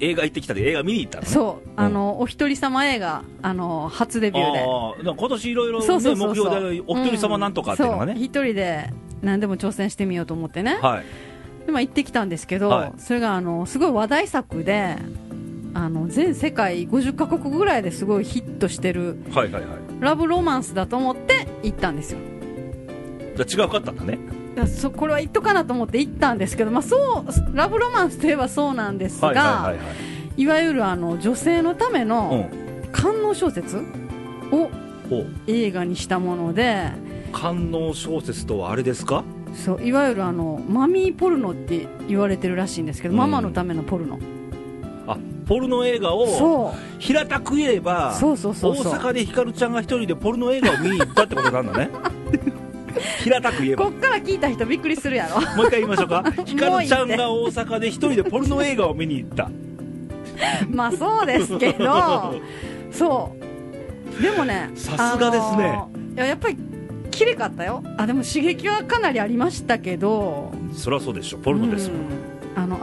[0.00, 5.10] 映画行ってきたで映画見に行ったの、ね、そう、あの、お一人様映画あの初デビューで。
[5.10, 8.90] 今年いろいろ、ね、目標でお一人様なんとかっていうのがね、一、うん、人で
[9.22, 14.96] 何でも挑戦してみようと思ってね、はい、でまあ、行ってきたんですけど、はい、それがあのすごい話題作で
[15.74, 22.18] あの全世界50カ国ぐらいですごいヒットしてる、はいはいはい、ラブロマンスだと思って行ったんですよ。
[23.44, 24.18] じゃ違うかったんだね。
[24.66, 29.82] そこれは言っとかなと思って行ったんですけど、まあ、そうラブロマンスといえばそうなんですが、はいはいはいは
[30.36, 32.50] い、いわゆるあの女性のための
[32.92, 33.78] 官能小説
[34.50, 34.68] を
[35.46, 36.90] 映画にしたもので
[37.32, 39.24] 官能小説とはあれですか？
[39.54, 44.18] そういわゆるあのマミーポルノって言われてるらしいんですけど、うん、ママのためのポルノ。
[44.18, 44.39] あ
[45.50, 51.90] ポルノ映画を平たく言えば大阪でひかるちゃんが一人でポルノ映画を見に行ったってことなんだね。
[53.24, 53.86] 平たく言えば。
[53.86, 55.40] こっから聞いた人びっくりするやろ。
[55.56, 56.22] もう一回言いましょうか。
[56.44, 59.50] ひかるちゃんが大阪で一人でポルノ映画を見に行った。
[60.70, 62.40] まあそうですけど。
[62.92, 63.32] そ
[64.20, 64.22] う。
[64.22, 65.82] でもねさすがですね、
[66.14, 66.56] いややっぱり
[67.10, 67.82] 綺麗かったよ。
[67.96, 70.52] あでも刺激はかなりありましたけど。
[70.74, 71.98] そりゃそうでしょポルノですもん、
[72.54, 72.78] あの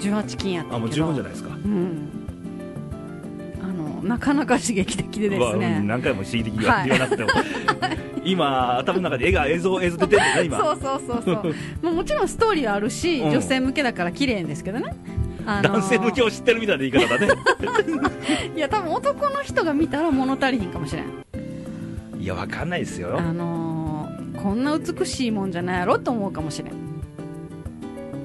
[0.00, 1.50] R1818 金やったあもう十分じゃないですか。
[1.50, 2.08] うん。
[3.62, 7.30] あのなかなか刺激的でですね、何回も刺激的言わなくても、
[8.24, 10.58] 今頭の中で絵が映像映像出てるんだ今？
[10.58, 11.54] そうそうそうそう。
[11.82, 14.94] ももちろんストーリーはあるし、女性向けだから綺麗ですけどね。
[15.46, 17.32] あのー、男性向けを知ってるみたいな言い方だね。
[18.56, 21.04] いや多分男の人が見たら物足りひんかもしれん。
[22.20, 23.16] いやわかんないですよ。
[23.16, 26.72] あのー、こんな美しいもんじゃないやろと思うかもしれん。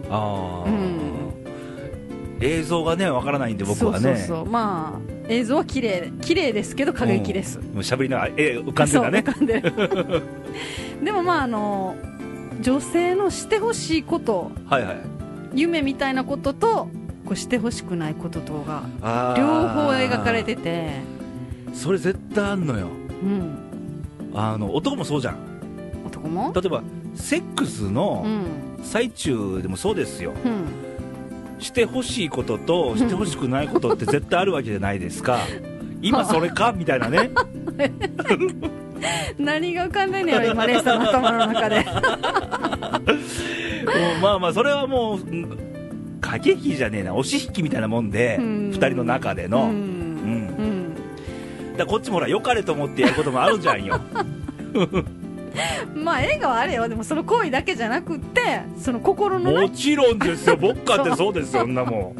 [0.10, 1.21] ああ、うん、
[2.42, 4.18] 映像がねわからないんで僕はね。
[4.18, 9.20] そうそうまあ映像は綺麗綺麗ですけど過激です、うん、しゃべりながら絵浮かんでるね。
[9.20, 10.24] 浮かんでる。
[11.06, 11.96] でもまああの
[12.62, 14.98] 女性のしてほしいこと、はいはい、
[15.56, 16.90] 夢みたいなことと
[17.26, 18.84] こうしてほしくないこととが
[19.38, 21.22] 両方描かれてて。
[21.74, 22.88] それ絶対あんのよ、
[23.24, 23.58] うん、
[24.34, 25.38] あの男もそうじゃん。
[26.06, 26.52] 男も？
[26.54, 26.84] 例えば
[27.16, 28.26] セックスの
[28.84, 30.91] 最中でもそうですよ、うん
[31.62, 35.40] してほしいこととしてほしくないことって絶対あるわけじゃないですか。
[36.02, 36.74] 今それか？
[36.76, 37.32] みたいなね。
[39.40, 41.86] 何が浮かんでんねやろ今レイさんの頭の中で。
[44.22, 45.20] まあまあそれはもう
[46.22, 47.16] 駆け引きじゃねえな。
[47.16, 49.64] 押し引きみたいなもんで2人の中での。
[49.64, 49.74] うん、う
[51.74, 54.00] ん、だこっちもほら良かれと思ってやることもあるじゃんよ
[55.96, 56.88] まあ映画はあれよ。
[56.88, 60.58] でもその行為だけじゃなくてその心の、ね、もちろんですよ。
[60.62, 62.16] 僕かってそうですよそんなも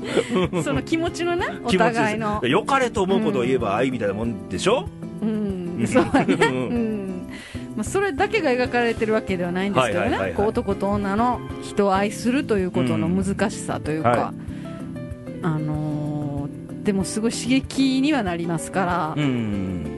[0.52, 0.64] ん。
[0.64, 2.46] その気持ちのねお互いの。
[2.46, 4.88] よかれと思うことを言えば愛みたいなもんでしょ？
[5.22, 7.28] うん、そうね、うん。
[7.76, 10.34] まあ、それだけが描かれてるわけではないんですけどね。
[10.38, 19.91] 男と女の人を愛するということの難しさというか、うんはい、あのー、でもすごい刺激にはなりますから、うん、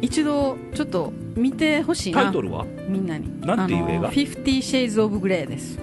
[0.00, 2.24] 一度ちょっと見てほしいな。
[2.24, 2.66] タイトルは？
[2.88, 3.40] みんなに。
[3.40, 5.78] なんていう映画「フィフティ・シェイズ・オブ・グレー」です。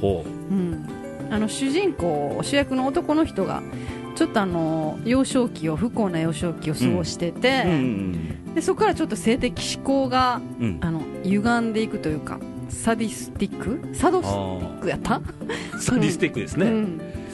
[0.00, 0.86] ほう、うん、
[1.30, 3.62] あの主人公主役の男の人が
[4.14, 7.72] ちょっとあの幼少期を不幸な幼少期を過ごしてて、うん。
[7.72, 7.74] う
[8.50, 13.58] ん、でそこからちょっと性的思考が、うん、あの歪んでいくというかサディスティッ
[13.90, 13.94] ク？
[13.94, 15.20] サドスティックやった？
[15.80, 16.72] サディスティックですね、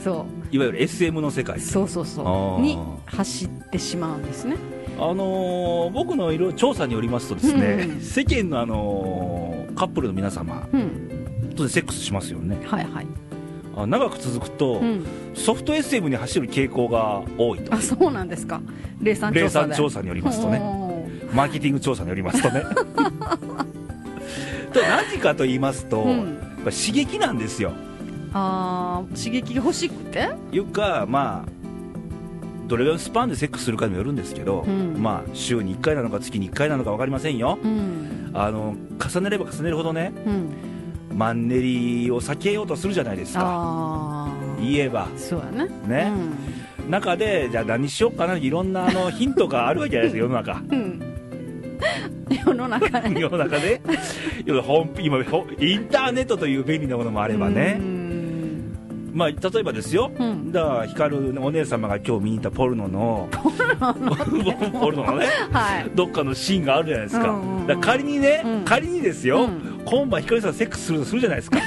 [0.03, 0.55] そう。
[0.55, 1.59] いわゆる SM の世界。
[1.59, 2.61] そうそうそう。
[2.61, 4.55] に走ってしまうんですね
[4.97, 13.07] あのー、僕のいろいろ調査によりますとですね、うん、世間の、あのー、カップルの皆様、うん、当然セックスしますよね、はいはい、
[13.75, 17.73] あ長く続くと、うん、ソフト SM に走る傾向が多いと。
[17.73, 18.61] あそうなんですか。
[19.01, 20.59] 霊産調査調査によりますとね。
[21.33, 22.63] マーケティング調査によりますとね。
[24.71, 26.17] と何かと言いますと、やっ
[26.65, 27.73] ぱ刺激なんですよ。
[28.33, 30.29] あ刺激が欲しくて？
[30.51, 31.62] いうかまあ
[32.67, 40.53] どれぐらいスパンでセックスするかにもよるんですけど、うん、まあ、週に1回なのか月に1回なのか分かりませんよ、うん、あの重ねれば重ねるほどね、うん、
[41.17, 44.29] マンネリを避けようとするじゃないですか。
[44.59, 45.07] 言えば。
[45.17, 45.69] そうやね。
[45.87, 46.11] ね、
[46.89, 50.61] 中でじゃあ何しようかないろんなあの ヒントがあるわけじゃないですか世の中、
[52.39, 53.19] 世の中ね。
[53.19, 53.81] 世の中で。
[54.45, 55.17] 今
[55.59, 57.79] インターネットという便利なものもあればね、
[59.13, 63.29] まあ、例えばですよ、うん、だから光お姉様が今日見に行ったポルノの。
[63.31, 65.17] ポルノの。
[65.21, 67.29] ね、はい、どっかのシーンがあるじゃないですか。
[67.29, 71.59] うんうん、だか仮にね、うん、仮にですよ、うん、今晩光さんセックスするとするじゃないですか。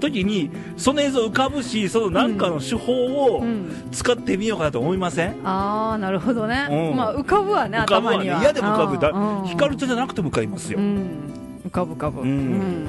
[0.00, 2.92] 時にその映像浮かぶしその何かの手法
[3.36, 3.44] を
[3.92, 8.24] 使ってみようかなと思いません、ああなるほどね、まあ浮かぶわね浮かぶわね。
[8.24, 8.98] 嫌でも浮かぶ。
[8.98, 9.12] だ
[9.48, 12.86] 光ちゃんじゃなくても浮かびますよ、浮かぶ浮かぶ、うん。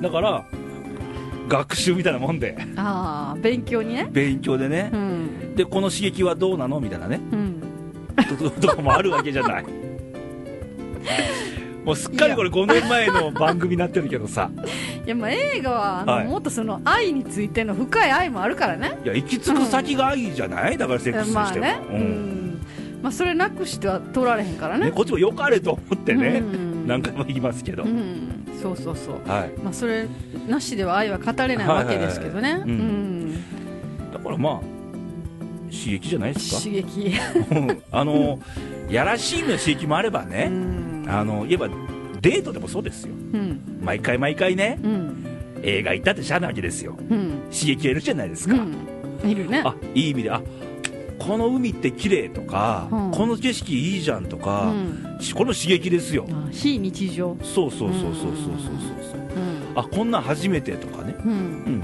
[0.00, 0.44] だから
[1.48, 2.56] 学習みたいなもんで。
[2.76, 4.08] ああ勉強にね。
[4.10, 6.80] 勉強でね、うん、でこの刺激はどうなの？
[6.80, 7.62] みたいなね、うん、
[8.38, 9.64] ととかもあるわけじゃない。
[11.84, 14.50] もうすっかりこれ5年前の番組になってるけどさ。
[15.04, 15.14] いや。
[15.14, 18.98] まあ映画はもっとその愛についての深い愛もあるからね。
[19.04, 22.44] いや行き着く先が愛じゃない、うん、だからセックスしても、まあね、うん。
[23.02, 26.42] まあ、それなくしては取られへんからね、ね、こっちもよかれと思ってね、
[26.86, 28.33] 何回も言いますけど、うん、
[28.64, 29.52] そうそうそう、はい。
[29.62, 30.06] まあ、それ
[30.48, 32.62] なしでは愛は語れないわけですけどね、
[34.10, 34.60] だからまあ
[35.70, 36.60] 刺激じゃないですか？
[36.62, 37.12] 刺激。
[37.92, 38.38] あの
[38.88, 40.50] やらしいの刺激もあればね、
[41.08, 41.68] あの言えば
[42.22, 45.26] デートでもそうですよ、うん、毎回毎回ね、うん、
[45.62, 48.56] 映画行ったってしゃあなわけですよ、うん、刺激得るじゃないですか、
[49.24, 49.62] いるね。
[49.64, 50.40] あいい意味であ
[51.18, 56.26] この海って綺麗とか、うん、この景色いいじゃんとか、うん、この刺激ですよ。
[56.50, 57.36] 非日常。
[57.42, 61.82] そうそうそうそうそうそうそう、うん、あこんなん初めてとかねうん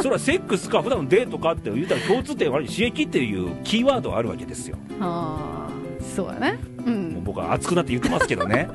[0.00, 8.68] それはセックスか普段のデートかって言ったら共通点は刺激っていうキーワードがあるわけですよああそうだねうん、もう僕は熱くなって言ってますけどね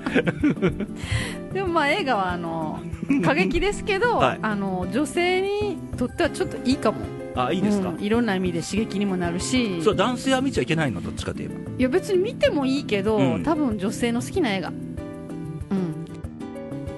[1.53, 2.79] でもまあ映画はあの
[3.23, 6.99] 過激ですけど、はい、あの女性にとってはちょっといいかも
[7.35, 9.81] あいいですか、うん、いろんな意味で刺激にもなるし。
[9.81, 11.01] そう男性は見ちゃいけないの？
[11.01, 11.55] どっちかといえば。
[11.77, 14.69] いや別に見てもいいけど、うん、多分女性の好きな映画。
[14.69, 14.75] うん。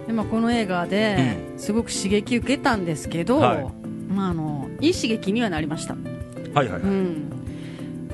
[0.08, 3.66] で、まあ、この映画ですごく刺激受けたんですけど、はい、
[4.14, 5.96] まあ、あのいい刺激にはなりました。
[5.96, 7.32] はいはいはい、うん。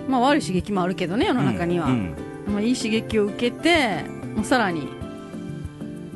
[0.07, 2.15] まあ、悪い刺激もあるけどね世の中には、うん
[2.47, 4.03] うん、まあ、いい刺激を受けて
[4.43, 4.87] さらに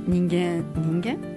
[0.06, 1.37] 人間人間？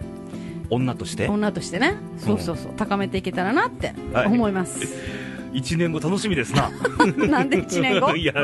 [0.70, 1.28] 女として？
[1.28, 1.96] 女としてね。
[2.18, 3.94] そうそうそう、高めていけたらなって
[4.26, 5.20] 思います、はい
[5.52, 6.70] 1年後楽しみですな。
[7.28, 8.14] なんで1年後？
[8.16, 8.36] いやい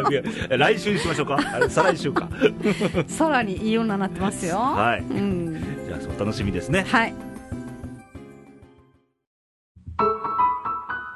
[0.50, 1.38] や来週にしましょうか。
[1.68, 2.28] 再来週か。
[3.06, 4.56] さらにいい女になってますよ。
[4.56, 5.54] はい、うん、
[5.86, 6.84] じゃあお楽しみですね。
[6.88, 7.14] はい。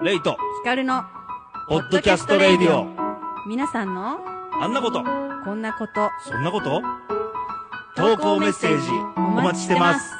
[0.02, 1.02] レイト光の
[1.68, 2.86] ポッドキャストレイディオ。
[3.48, 4.20] 皆さんの
[4.60, 5.02] あんなこと。
[5.44, 6.08] こんなこと。
[6.24, 6.80] そんなこと？
[7.96, 10.19] 投稿メッセージお待ちしてます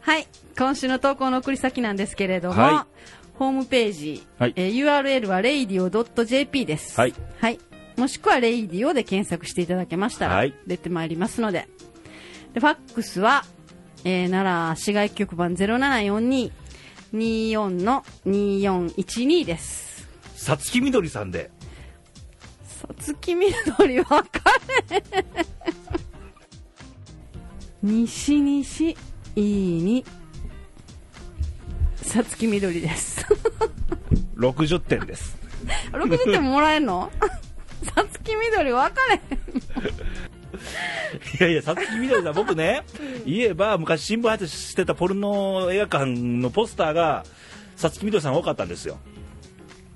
[0.00, 0.26] はい。
[0.58, 7.58] 今週の投稿の送り先なんですけれども、はい、ホームページ、はい、えー、URL は radio.jp です、はい、はい、
[7.96, 11.68] もしくは radio で検索していただけましたら、出てまいりますので。
[12.52, 13.44] でファックスは、
[14.04, 16.50] えー、奈良市外局番0742
[17.12, 20.08] 24の2412です。
[20.34, 21.50] さつきみどりさんで。
[22.64, 23.46] さつきみ
[23.78, 24.24] どり分か
[24.88, 25.02] れ
[27.82, 28.96] 西西
[29.36, 30.04] いいに
[31.96, 33.24] さつきみどりです
[34.36, 35.36] 60点です
[35.92, 37.10] 60点もらえんの？
[37.94, 39.20] さつきみどり分かれ
[41.38, 42.82] いやいや、さつきみどりさん、僕ね、
[43.26, 47.24] 言えば、昔新聞配達してたポルノ映画館のポスターが、
[47.76, 48.98] さつきみどりさん多かったんですよ。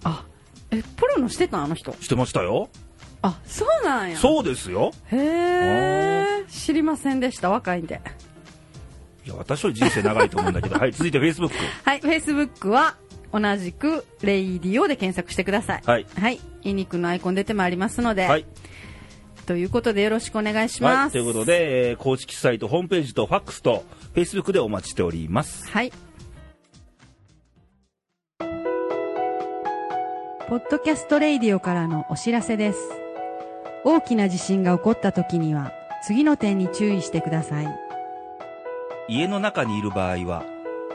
[0.05, 0.25] あ、
[0.71, 1.95] え、ポルノしてたあの人。
[2.01, 2.71] してましたよ。
[3.23, 4.17] あ、そうなんや。
[4.19, 4.93] そうですよ。
[5.11, 6.45] へえ。
[6.49, 8.01] 知りませんでした、若いんで。
[9.25, 11.55] いや、私は人生長いと思うんだけど、はい、続いてフェイスブック。
[11.85, 12.97] はい、フェイスブックは、
[13.33, 15.83] 同じく、レイディオで検索してください。
[15.85, 16.07] はい。
[16.19, 16.41] はい。
[16.63, 18.47] イニクのアイコン出てまいりますので、はい。
[19.47, 20.97] ということでよろしくお願いします。
[20.97, 25.69] はい、ということで、えー、公式サイト、ホームページとファックスと、フェイスブックでお待ちしております。
[25.71, 25.93] はい。
[30.49, 32.79] ポッドキャストレイディオからのお知らせです。
[33.85, 35.73] 大きな地震が起こった時には、
[36.07, 37.84] 次の点に注意してください。
[39.07, 40.45] 家の中にいる場合は、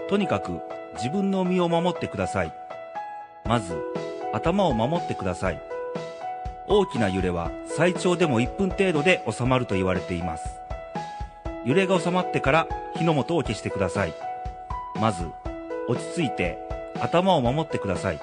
[0.10, 0.62] とにかく
[0.96, 2.54] 自分の身を守ってください。
[3.46, 3.78] まず、
[4.34, 5.62] 頭を守ってください。
[6.68, 10.60] 大きな揺れは最長でも1分程度で収まると言われています。
[11.66, 14.14] 揺れが収まってから火の元を消してください。
[15.00, 15.28] まず、
[15.88, 16.58] 落ち着いて
[17.00, 18.20] 頭を守ってください。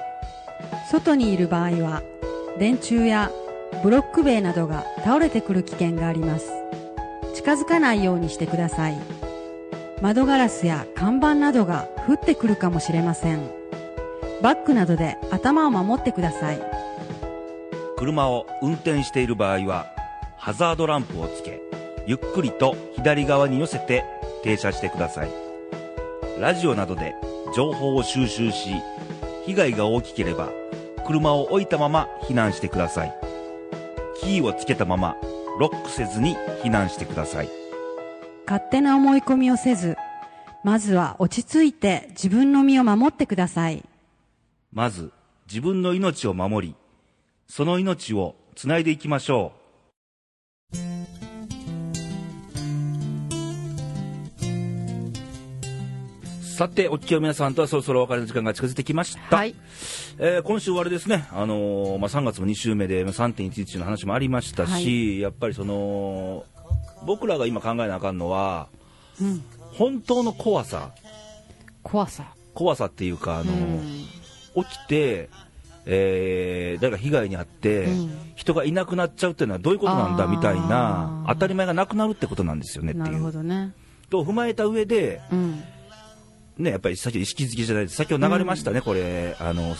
[0.90, 2.02] 外にいる場合は、
[2.58, 3.30] 電柱や
[3.84, 6.50] ブロック塀などが倒れてくる危険があります。
[7.34, 9.15] 近づかないようにしてください。
[10.02, 13.40] 窓ガラスや看板などが降ってくるかもしれません。
[14.42, 16.60] バッグなどで頭を守ってください。
[17.96, 19.86] 車を運転している場合は、
[20.36, 21.60] ハザードランプをつけ、
[22.06, 24.04] ゆっくりと左側に寄せて
[24.42, 25.30] 停車してください。
[26.38, 27.14] ラジオなどで
[27.54, 28.74] 情報を収集し、
[29.46, 30.50] 被害が大きければ、
[31.06, 33.14] 車を置いたまま避難してください。
[34.20, 35.16] キーをつけたまま、
[35.58, 37.55] ロックせずに避難してください。
[38.46, 39.96] 勝手な思い込みをせず、
[40.62, 43.84] まずは落ち着いて自分の身を守ってください。
[44.72, 45.12] まず
[45.48, 46.74] 自分の命を守り、
[47.48, 49.66] その命をつないでいきましょう。
[56.56, 59.36] さて、お聞きの皆さんとはそろそろお別れの時間が近づいてきました。
[59.36, 59.54] はい、
[60.18, 66.46] えー、今週はあれですね、あのー、まあ、3月も2週目で3.11の話もありましたし、はい、やっぱりその、
[67.06, 68.68] 僕らが今考えなあかんのは、
[69.20, 69.42] うん、
[69.72, 70.92] 本当の怖さ。
[71.82, 72.34] 怖さ。
[72.54, 75.28] 怖さっていうかあの、うん、起きて、
[75.84, 83.42] えー、誰か被害に遭って、うん、人がいなくなっちゃうっていうのはどういうことなんだみたいな当たり前がなくなるってことなんですよねっていう。
[83.42, 83.72] ね。
[84.10, 85.20] と踏まえた上で、
[86.58, 87.96] ね、やっぱりさっき意識づけじゃないです。
[87.96, 89.76] 先ほど流れましたね、これあの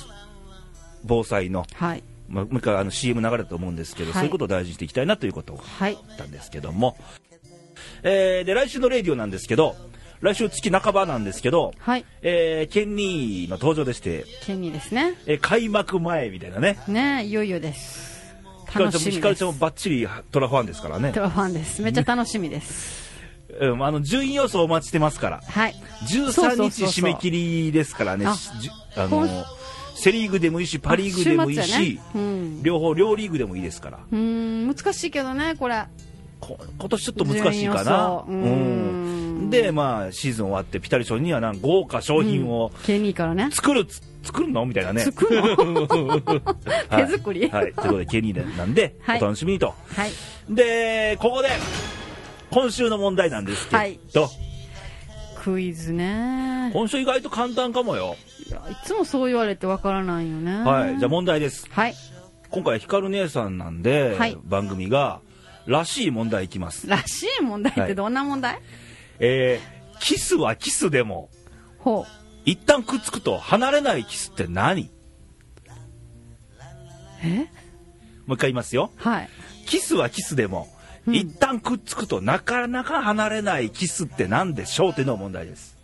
[1.04, 1.64] 防災の。
[1.74, 6.96] はいまあ、もう一回あの CM 流れたと思うんですけど、はい、そういうことを大事にしていきたいなということを言ったんですけども、はい、
[8.02, 9.76] えー、で来週のレディオなんですけど
[10.20, 12.04] 来週月半ばなんですけど、はい。
[12.22, 16.78] えー、ケンニーの登場でしてケンニーですね、えー、開幕前みたいなね。
[16.88, 18.34] ねいよいよです。
[18.66, 21.12] ひかるちゃんひかるちゃんもばっちりトラファンですからね。
[21.12, 21.82] トラファンです。
[21.82, 23.06] めっちゃ楽しみです。
[23.60, 25.74] うん、あの順位予想お待ちしてますから、はい、
[26.10, 28.36] 13日締め切りですからね、あ
[28.96, 29.26] の
[29.96, 32.00] セ・リーグでもいいしパ・リーグでもいいし、ね。
[32.14, 33.98] うん、両方両リーグでもいいですから。
[34.10, 35.84] うん難しいけどねこれ。
[36.40, 38.24] 今年ちょっと難しいかな。
[38.28, 39.50] うん。
[39.50, 43.86] でまあシーズン終わってピタリ賞にはなん豪華商品を、うん、作る
[44.22, 44.66] 作るの？
[44.66, 45.04] みたいなね。
[45.06, 45.28] 手作
[47.32, 50.10] り、はい、はい、ということでケニーなんで、 はい、お楽しみにと、はい、
[50.50, 51.48] でここで
[52.50, 53.98] 今週の問題なんですけど、はい、
[55.42, 56.70] クイズね。
[56.72, 58.16] 今週意外と簡単かもよ。
[58.48, 60.60] いや、いつもそう言われてわからないよね。
[60.62, 61.66] はい、じゃあ問題です。
[61.70, 61.94] はい。
[62.50, 65.20] 今回はひかる姉さんなんで、はい、番組が、
[65.66, 66.88] らしい問題いきます。
[66.88, 68.62] らしい問題ってどんな問題、はい、
[69.18, 71.28] えー、キスはキスでも、
[71.80, 72.12] ほう。
[72.44, 74.90] 一旦くっつくと離れないキスって何？
[77.24, 77.48] え？
[78.26, 78.92] もう一回言いますよ。
[78.96, 79.28] はい。
[79.66, 80.68] キスはキスでも、
[81.08, 85.75] うん、一旦くっつくとなかなか離れないキスって何でしょうっていうのが問題です。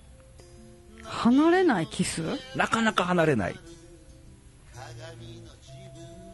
[1.13, 2.23] 離れないキス？
[2.57, 3.57] なかなか離れない。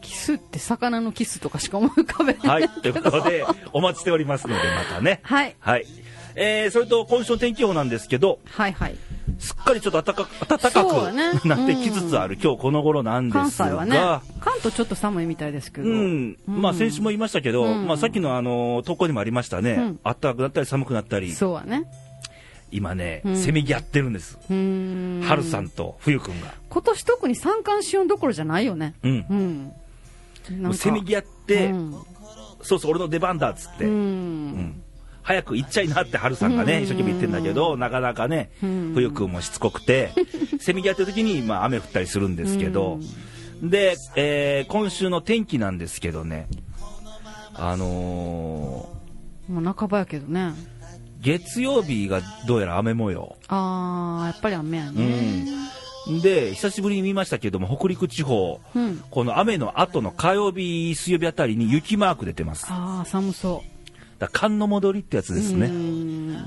[0.00, 2.48] キスって魚のキスとかしか思い浮かべない。
[2.48, 5.20] はいということでお待ちしておりますのでまたね。
[5.22, 5.86] はい、はい。
[6.34, 8.96] えー、それと今週の天気予報なんですけどはいはい。
[9.40, 13.96] すっかりちょっと暖か暖かく、ね、なってきつつある、うん、今日この頃なんですが、関西はね、
[14.40, 21.84] 関東ちょっと寒いみたいですけど、うん、うん、まあ、先週も言いましたけど、うん、まあ、さっきの、あの、投稿にもありましたね、暖かくなったり寒くなったり、そうはね。
[22.70, 26.54] 今ね、せめぎ合ってるんです、春さんと冬くんが。
[26.68, 29.72] 今年特に三寒四温どころじゃないよね、うん、
[30.60, 31.92] うん、せめぎ合って、うん、
[32.62, 34.82] そうそう、俺の出番だっつって、うん、うん、
[35.22, 40.12] 早く行っちゃいなって春さんがね、一生懸命言ってんだけど、なかなかね、冬くんもしつこくて、
[40.60, 42.98] せめぎ合ってる時に、まあ、雨降ったりするんですけど、
[43.62, 46.48] で、えー、今週の天気なんですけどね、
[47.54, 50.52] あのー、もう半ばやけどね。
[51.20, 53.36] 月曜日がどうやら雨模様。
[53.48, 55.44] ああ、やっぱり雨やね。
[56.08, 56.20] うん。
[56.20, 62.66] で、久しぶりに見ましたけども、北陸地方、うん、この雨の後の火曜日、水曜日あたりに雪マーク出てます。
[62.68, 63.78] ああ、寒そう。
[64.18, 65.68] だ寒の戻りってやつですね。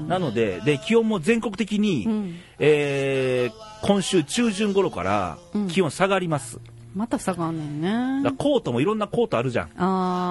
[0.07, 5.38] なので、で、気温も全国的に、うん、えー、今週中旬頃から
[5.69, 6.59] 気温下がります。
[6.95, 7.81] また差があんねん
[8.21, 8.23] ね。
[8.23, 9.69] だコートもいろんなコートあるじゃん。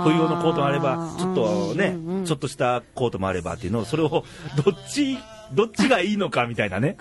[0.04, 4.08] 冬用のコートもあれば、ちょっとね、うんうんうん、ちょっとしたコートもあればっていうのを、それを
[4.62, 5.18] どっち、
[5.52, 6.96] どっちがいいのかみたいなね。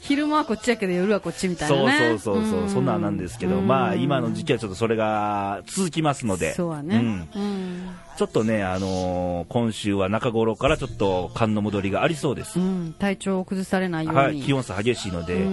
[0.00, 6.54] 昼間はこっちやけど夜はこっちみたいな、ね、そうそうそうそう、うん、そんなんなんですけど、うん、まあ今の時期はちょっとそれが続きますので。
[6.54, 7.88] そうはね、うん、うん。
[8.18, 15.46] ちょっとね、あのー、今週は中頃からちょっと寒の戻りがありそうです、うん、体調を崩されないように、はい、気温差激しいので、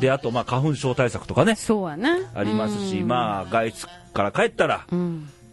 [0.00, 2.10] であとまあ花粉症対策とかね、そうね。
[2.34, 4.86] ありますし、まあ、外出から帰ったら、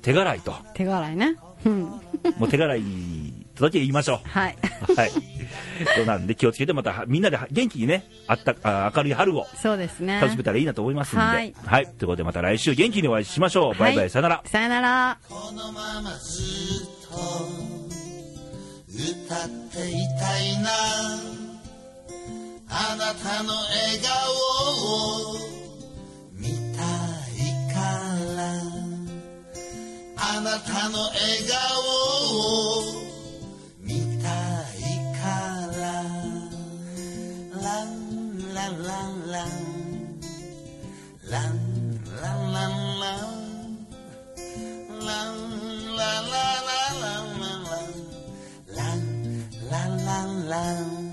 [0.01, 1.37] 手洗いと、手洗いね、
[2.37, 2.83] もう手洗い
[3.57, 4.29] とだけ言いましょう。
[4.29, 4.57] はい。
[4.95, 5.11] はい。
[5.95, 9.45] そうなんで気をつけてまたみんなで元気にね、あったあ明るい春を。
[9.61, 10.19] そうですね。
[10.19, 11.25] 楽しめたらいいなと思いますんで。
[11.25, 11.53] はい。
[11.65, 11.85] はい。
[11.85, 13.79] ということでまた来週元気にお会いしましょう。
[13.79, 14.41] バイバイ、さよなら。
[14.45, 15.17] さよなら。
[15.27, 16.41] このままず
[16.83, 17.17] っと
[18.89, 20.69] 歌っていたいな。
[22.69, 24.33] あなたの笑顔
[25.33, 25.37] を
[26.33, 26.83] 見た
[27.33, 27.37] い
[27.73, 27.79] か
[28.35, 28.37] ら。
[30.19, 31.15] あなたの笑
[31.47, 31.57] 顔
[33.03, 33.06] を
[39.37, 39.53] lan,
[41.31, 41.57] lan,
[42.21, 43.31] lan, lan, lan,
[45.07, 45.33] lan,
[45.97, 47.81] la la la la la la
[48.77, 48.89] la
[49.69, 50.19] la la
[50.51, 51.06] la